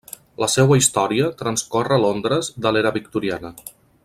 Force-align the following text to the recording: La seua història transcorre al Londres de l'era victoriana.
La 0.43 0.47
seua 0.53 0.77
història 0.79 1.29
transcorre 1.43 1.99
al 1.99 2.05
Londres 2.09 2.53
de 2.67 2.75
l'era 2.75 2.97
victoriana. 3.01 3.55